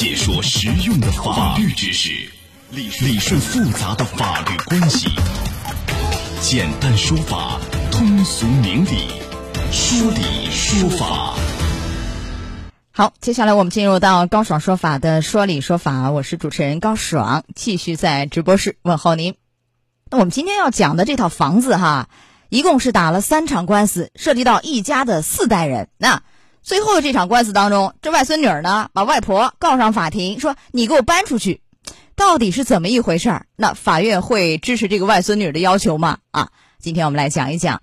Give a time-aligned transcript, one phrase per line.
[0.00, 2.08] 解说实用的法律知识，
[2.70, 5.10] 理理顺复杂的法律关系，
[6.40, 7.60] 简单说法，
[7.92, 9.08] 通俗明理，
[9.70, 11.34] 说理说法。
[12.92, 19.34] 好，接下来我们进入到高爽说法的说理说法，我是主持人高爽，继续在直播室问候您。
[20.10, 22.08] 那我们今天要讲的这套房子哈，
[22.48, 25.90] 一共是打了三场官司，涉及到一家的四代人。
[25.98, 26.22] 那
[26.62, 31.62] 最后这场官司当中，这外孙女儿呢，把外婆告上法庭，说你给我搬出去，
[32.14, 33.46] 到底是怎么一回事儿？
[33.56, 36.18] 那法院会支持这个外孙女儿的要求吗？
[36.30, 37.82] 啊，今天我们来讲一讲。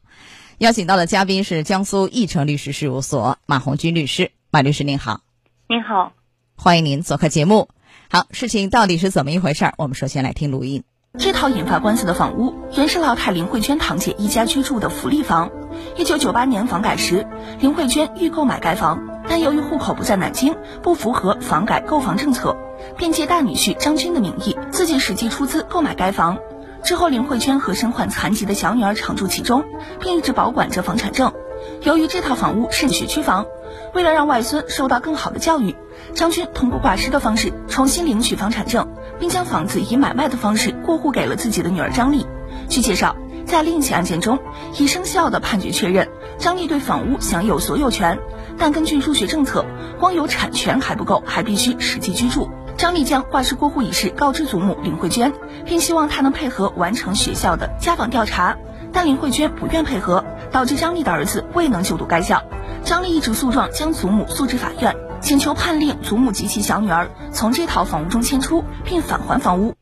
[0.60, 4.32] 邀请到的嘉宾是江苏义成律师事务所马红军律师。
[4.50, 5.22] 马律师您好，
[5.68, 6.14] 您好，
[6.56, 7.70] 欢迎您做客节目。
[8.10, 9.74] 好，事情到底是怎么一回事儿？
[9.78, 10.84] 我们首先来听录音。
[11.18, 15.50] 这套引发官司的房屋原是老太林慧娟堂姐一家居住的福利房。
[15.96, 17.26] 一九九八年房改时，
[17.60, 22.56] 林慧娟欲购买该房，但由于户口不在南京，不符合房改购房政策，
[22.98, 26.38] 便借大女婿张军的名义，自己实际出资购买该房。
[26.84, 29.64] 之后，林慧娟和身患残疾的小女儿常住其中，
[30.00, 31.34] 并一直保管着房产证。
[31.82, 33.46] 由于这套房屋是学区房。
[33.94, 35.76] 为了让外孙受到更好的教育，
[36.14, 38.88] 张军通过挂失的方式重新领取房产证，
[39.20, 42.26] 并将房子以买卖的方式过户给了自己的女儿张丽。
[42.70, 43.16] 据介绍，
[43.46, 44.40] 在另一起案件中，
[44.78, 48.18] 已生效的判决确认张丽对房屋享有所有权，
[48.58, 49.66] 但根据入学政策，
[50.00, 52.50] 光有产权还不够，还必须实际居住。
[52.78, 55.34] 张丽将挂失过户一事告知祖母林慧娟，
[55.66, 58.56] 并希望她能配合完成学校的家访调查，
[58.92, 62.44] 但林慧娟不愿配合，导致张丽的儿子未能就读该校。
[62.88, 69.76] 张丽一纸诉状将祖母诉至法院，请求判令祖母及其小女儿从这套房屋中迁出，并返还房屋。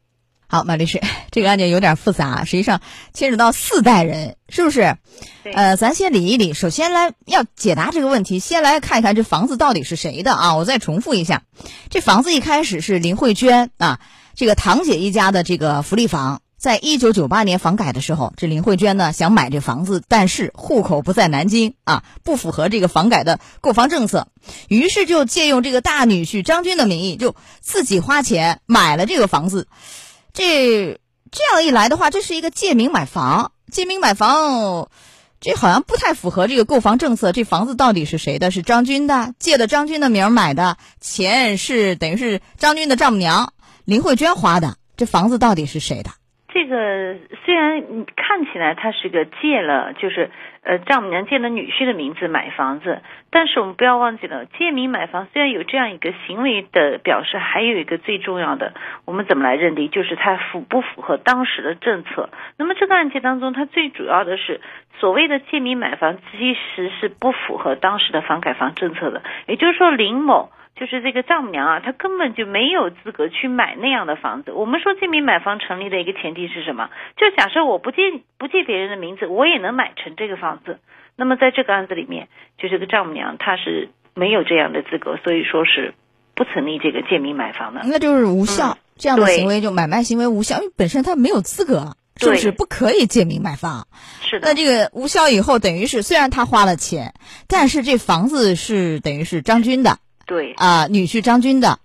[0.47, 2.81] 好，马律师， 这个案件有点复杂，实际上
[3.13, 4.97] 牵扯到四代人，是不是？
[5.53, 6.55] 呃，咱先理一理。
[6.55, 10.55] 首先来要解答这个问题，先来看一看这房子到底是谁的啊？
[10.55, 11.43] 我再重复一下，
[11.91, 13.99] 这房子一开始是林慧娟啊，
[14.33, 16.41] 这个堂姐一家的这个福利房。
[16.66, 24.29] 在一九九八年房改的时候，这林慧娟呢想买这房子，但是户口不在南京啊，不符合这个房改的购房政策，
[24.67, 29.67] 于是就借用这个大女婿张军的名义，就自己花钱买了这个房子。
[30.34, 34.89] 这这样一来的话，这是一个借名买房，借名买房，
[35.39, 37.31] 这好像不太符合这个购房政策。
[37.31, 38.50] 这房子到底是谁的？
[38.50, 43.53] 是张军的，借的张军的名买的，钱是等于是张军的丈母娘
[43.84, 44.78] 林慧娟花的。
[44.97, 46.09] 这房子到底是谁的？
[46.55, 47.83] 这个虽然
[48.16, 50.31] 看起来他是个借了，就是
[50.63, 58.71] 呃丈母娘借了女婿的名字买房子，但是我们不要忘记了，借名买房虽然有这样一个行为的表示，还有一个最重要的，
[59.03, 62.29] 我们怎么来认定，就是它符不符合当时的政策？
[62.57, 64.61] 那么这个案件当中，它最主要的是
[65.01, 70.51] 所谓的借名买房，其实是不符合当时的房改房政策的，也就是说林某。
[70.78, 74.52] 就是这个丈母娘啊，她根本就没有资格去买那样的房子。
[74.52, 76.90] 我们说借名买房成立的一个前提是什么？
[77.16, 77.97] 就假设我不借
[78.38, 80.80] 不借别人的名字，我也能买成这个房子。
[81.16, 82.28] 那么在这个案子里面，
[82.58, 85.94] 就这个丈母娘她是没有这样的资格，所以说是
[86.36, 87.81] 不成立这个借名买房的。
[87.86, 93.88] 那就是无效，这样的行为就买卖行为无效，因为本身他没有资格，是不是不可以借名买房？
[94.19, 94.50] 是的。
[94.50, 97.13] 那这个无效以后，等于是虽然他花了钱，
[97.47, 100.00] 但是这房子是等于是张军的。
[100.25, 101.80] 对啊，女婿张军的，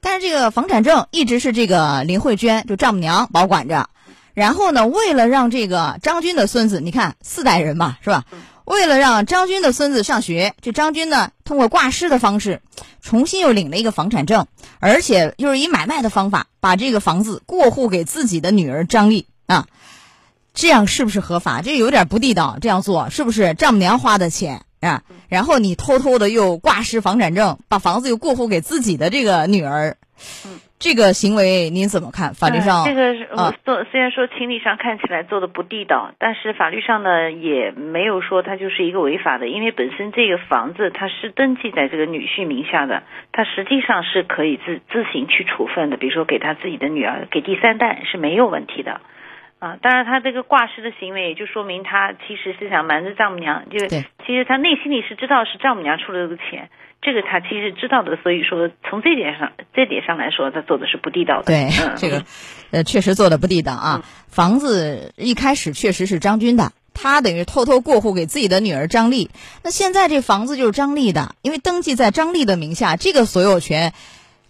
[0.00, 3.88] 但是这个房产证一直是这个林慧娟就丈母娘保管着。
[4.34, 8.24] 然后呢，为了让这个张军的孙子，你看四代人嘛，是吧？
[8.64, 12.62] 为了让张军的孙子上学，这张军呢，通过挂失的方式，
[13.02, 14.46] 重新又领了一个房产证，
[14.78, 19.66] 而且又是以买卖的方法把这个房子过户给自己的女儿张丽啊。
[20.54, 21.62] 这样是不是合法？
[21.62, 24.62] 这有点不地道，这样做是不是丈母娘花的钱？
[24.80, 29.96] 啊，然后你偷偷的又挂失房产证，把房子又过户给自己的这个女儿，
[30.78, 32.32] 这个行为您怎么看？
[32.32, 33.28] 法律上这个是
[33.64, 43.02] 做虽然说情理上看起来做的不地道，但是法律上呢也没有说它就是一个违法的，因为本身这个房子它是登记在这个女婿名下的，
[43.32, 49.02] 它实际上是可以自自行去处分的，比如说给他自己的女儿，给第三代是没有问题的。
[49.60, 56.70] 啊，当然，他这个挂失的行为，也就说明他其实是想瞒着丈母娘，就其实他内心里是知道是丈母娘出了这个钱，
[57.02, 61.44] 这个他其实知道的，所以说从这点上，这点上来说，他做的是不地道的。
[61.44, 61.68] 对，
[62.00, 62.24] 这个，
[62.70, 64.02] 呃，确实做的不地道啊。
[64.28, 69.28] 房子一开始确实是张军的，他等于偷偷过户给自己的女儿张丽，
[69.62, 73.92] 那现在这房子就是张丽的，因为登记在张丽的名下，这个所有权，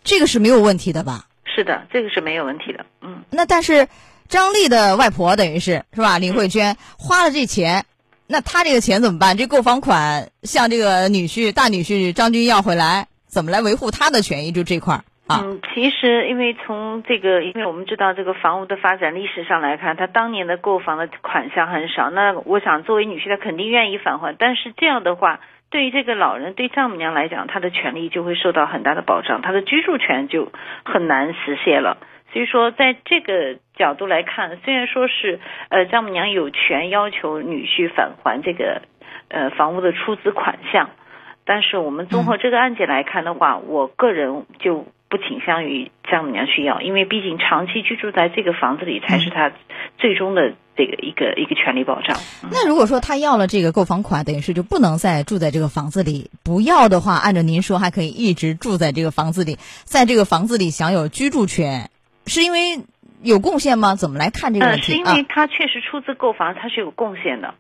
[0.05, 1.25] 这个是没有问题的吧？
[1.53, 2.87] 是的，这个是没有问题的。
[3.03, 3.89] 嗯，那但是。
[4.31, 6.19] 张丽的外婆等于是是吧？
[6.19, 7.85] 林慧娟花了这钱，
[8.29, 9.37] 那他这个钱怎么办？
[9.37, 14.53] 这购房款向这个女婿大女婿张军要回来，怎么来维护他的权益？
[14.53, 15.43] 就这块儿啊。
[15.43, 22.11] 嗯，其实因为从这个，因为我们知道这个房屋的发展历史上来看，它当年的购房的款项很少。
[22.11, 25.41] 那我想作为女婿，他肯定愿意返还，但是这样的话，
[25.71, 30.53] 对于这个老人，对丈母娘来讲，她的权利就会受到很大的保障，她的居住权就
[30.85, 31.99] 很难实现了。
[32.33, 38.83] 所以说，在这个角度来看，虽然说是呃丈母娘有权要求女婿返还这个
[39.29, 40.91] 呃房屋的出资款项，
[41.45, 49.51] 但是我们综合这个案件来看的话，我个人就不倾向于丈母娘去要，因为毕竟长期居住在这个房子里才是他
[49.99, 52.17] 最终的这个一个一个权利保障。
[52.53, 61.91] 那如果说他要了这个购房款，等于是就不能再住在这个房子里；不要的话，按照您说，还可以一直住在这个房子里，在这个房子里享有居住权。
[62.27, 62.81] 是因为
[63.23, 63.97] 有贡献吗？
[63.97, 64.93] 怎么来看这个问题？
[64.93, 67.55] 是因为他确实出资购房，他是有贡献的。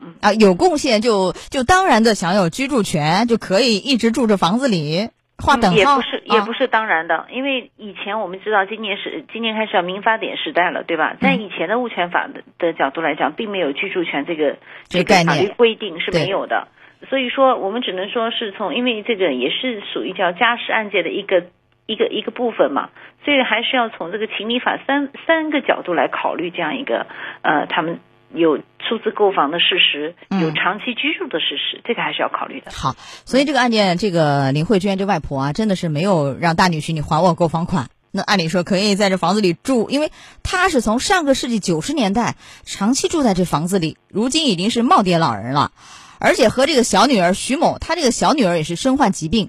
[0.00, 5.10] 嗯啊，有贡献就就当然的享有居住权，就可以一直住着房子里。
[5.40, 11.16] 划等号也不是也不是当然的，因为以前我们知道今年是今年开始要民法典时代了，对吧？
[11.20, 14.56] 在以前的物权法的的角度来讲，并没有居住权这个
[14.88, 16.66] 这个法律规定是没有的。
[17.08, 21.44] 所以说，我们只能说是从，因为这个也是属于叫家事案件的一个。
[21.88, 22.90] 一个一个部分嘛，
[23.24, 27.06] 所以还是要从这个情理法三三个角度来考虑这样一个
[27.40, 27.98] 呃，他们
[28.30, 32.70] 有出资购房的事实，有长期居住的事实，这个还是要考虑的。
[32.72, 32.94] 好，
[33.24, 40.12] 所以这个案件，这个林慧娟这外婆啊，真的是没有让大女婿你还我购房款，那按理说可以在这房子里住，因为
[40.42, 45.72] 她是从上个世纪九十年代长期住在这房子里，如今已经是耄耋老人了，
[46.20, 49.48] 而且和这个小女儿徐某，她这个小女儿也是身患疾病。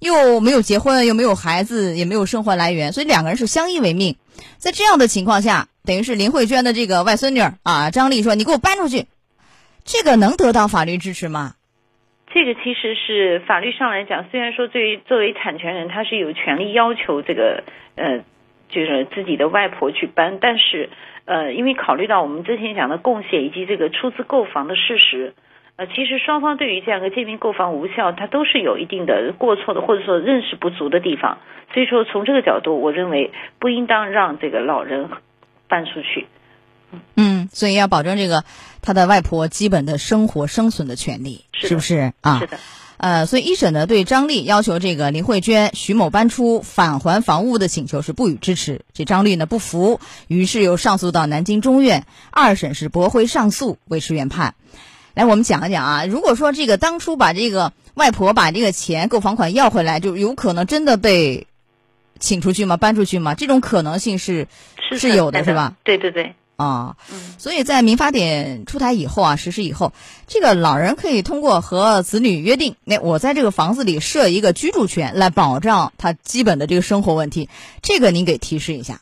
[0.00, 4.16] 又没有结婚，又没有孩子，也没有生活来源，所以两个人是相依为命。
[4.58, 9.06] 在这样的情况下，等于是林慧娟的这个外孙女啊，张丽说：“你给我搬出去。”
[9.84, 11.54] 这个能得到法律支持吗？
[12.34, 17.64] 这个其实是法律上来讲，虽然说对于作为产权人，他是有权利要求这个
[17.94, 18.18] 呃，
[18.68, 20.90] 就是自己的外婆去搬，但是
[21.24, 25.34] 呃，因为考虑到我们之前讲的贡献以及这个出资购房的事实。
[25.76, 31.38] 呃，其实双方对于这样一个借名购房无效，它都是有一定的过错的，或者说认识不足的地方。
[31.74, 35.10] 所以说，从这个角度，我认为不应当让这个老人
[35.68, 36.26] 搬出去。
[37.16, 38.44] 嗯，所以要保证这个
[38.80, 42.38] 他的外婆基本的生活生存的权利，是不是啊？
[42.38, 42.58] 是的。
[42.96, 48.80] 呃，所以一审呢对张丽要求这个林慧娟、徐某搬出返还房屋的请求是不予支持。
[48.94, 52.06] 这张丽呢不服，于是又上诉到南京中院。
[52.30, 54.54] 二审是驳回上诉，维持原判。
[55.16, 56.04] 来，我们讲一讲啊。
[56.04, 61.46] 如果说这个当初把这个外婆把这个钱购房款要回来，就有可能真的被
[62.20, 62.76] 请出去吗？
[62.76, 63.34] 搬出去吗？
[63.34, 64.46] 这种可能性是
[64.92, 65.74] 是有的，是吧？
[65.84, 66.34] 对对对。
[66.56, 66.96] 啊，
[67.38, 69.94] 所以在民法典出台以后啊，实施以后，
[70.26, 77.48] 这个老人可以通过和子女约定，那我在这个房子里设一个居住权，来保障他基本的这个生活问题。
[77.80, 79.00] 这个您给提示一下。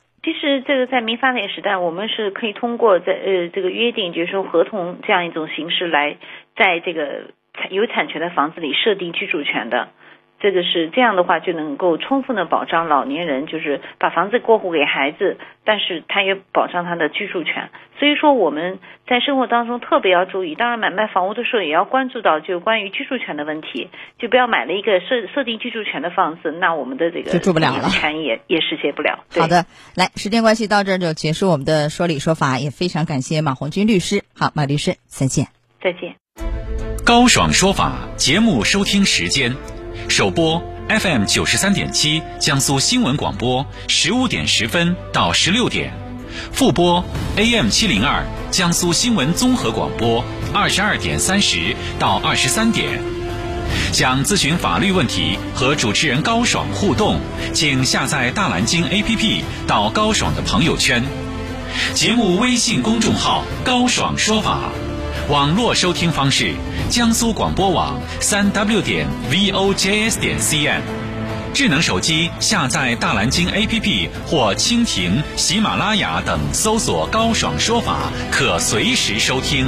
[0.63, 6.17] 这个在民法典时代，我们是可以通过在呃这个约定，就是说合同这样一种形式来
[6.57, 7.31] 在这个
[7.71, 9.89] 有产权的房子里设定居住权的。
[10.45, 17.71] 这个是这样的话，就能够充分的保障老年人，就是把房子过户给孩子，但是他也保障他的居住权。
[17.99, 23.89] 所以说我们在生活当中特别要注意，当然买卖房屋的时候也要关注到就关于居住权的问题，
[24.19, 29.25] 就不要买了一个设设定居住权的房子，那我们的这个就住不了了，权也也实现不了。
[29.35, 29.65] 好的，
[29.97, 34.25] 来，时间关系到这儿就结束我们的说理说法，也非常感谢马红军律师。
[34.37, 35.47] 好，马律师，再见。
[35.81, 36.17] 再见。
[37.07, 39.74] 高爽说法节目收听时间。
[40.09, 45.91] 首播 FM 九十三点七，江苏新闻广播，十五点十分到十六点；
[46.53, 47.05] 复播
[47.37, 53.01] AM 七零二，江苏新闻综合广播，二十二点三十到二十三点。
[53.93, 57.19] 想咨询法律问题和主持人高爽互动，
[57.53, 61.03] 请下载大蓝鲸 APP 到高爽的朋友圈，
[61.95, 64.71] 节目微信公众号“高爽说法”。
[65.31, 66.55] 网络收听方式：
[66.91, 70.83] 江苏广播网三 w 点 vojs 点 cn，
[71.55, 79.67] 智能手机下载大蓝鲸 APP 或蜻蜓、喜马拉雅等，搜索“高爽说法”，可随时收听。